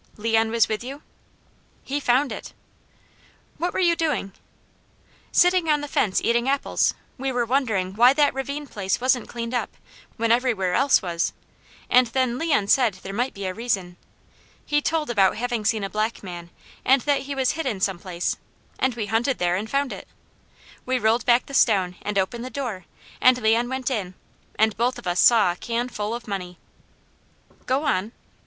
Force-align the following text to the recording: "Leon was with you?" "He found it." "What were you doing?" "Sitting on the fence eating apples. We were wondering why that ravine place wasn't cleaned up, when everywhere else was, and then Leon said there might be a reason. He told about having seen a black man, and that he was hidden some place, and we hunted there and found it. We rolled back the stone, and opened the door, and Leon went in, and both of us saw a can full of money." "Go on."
"Leon 0.17 0.49
was 0.49 0.67
with 0.67 0.83
you?" 0.83 1.03
"He 1.83 1.99
found 1.99 2.31
it." 2.31 2.53
"What 3.59 3.71
were 3.71 3.79
you 3.79 3.95
doing?" 3.95 4.33
"Sitting 5.31 5.69
on 5.69 5.81
the 5.81 5.87
fence 5.87 6.19
eating 6.23 6.49
apples. 6.49 6.95
We 7.19 7.31
were 7.31 7.45
wondering 7.45 7.93
why 7.93 8.13
that 8.13 8.33
ravine 8.33 8.65
place 8.65 8.99
wasn't 8.99 9.27
cleaned 9.29 9.53
up, 9.53 9.77
when 10.17 10.31
everywhere 10.31 10.73
else 10.73 11.03
was, 11.03 11.33
and 11.87 12.07
then 12.07 12.39
Leon 12.39 12.69
said 12.69 12.95
there 12.95 13.13
might 13.13 13.35
be 13.35 13.45
a 13.45 13.53
reason. 13.53 13.95
He 14.65 14.81
told 14.81 15.11
about 15.11 15.37
having 15.37 15.65
seen 15.65 15.83
a 15.83 15.87
black 15.87 16.23
man, 16.23 16.49
and 16.83 17.03
that 17.03 17.21
he 17.29 17.35
was 17.35 17.51
hidden 17.51 17.79
some 17.79 17.99
place, 17.99 18.37
and 18.79 18.95
we 18.95 19.05
hunted 19.05 19.37
there 19.37 19.55
and 19.55 19.69
found 19.69 19.93
it. 19.93 20.07
We 20.83 20.97
rolled 20.97 21.27
back 21.27 21.45
the 21.45 21.53
stone, 21.53 21.95
and 22.01 22.17
opened 22.17 22.43
the 22.43 22.49
door, 22.49 22.85
and 23.21 23.39
Leon 23.39 23.69
went 23.69 23.91
in, 23.91 24.15
and 24.57 24.75
both 24.77 24.97
of 24.97 25.05
us 25.05 25.19
saw 25.19 25.51
a 25.51 25.57
can 25.57 25.89
full 25.89 26.15
of 26.15 26.27
money." 26.27 26.57
"Go 27.67 27.83
on." 27.83 28.13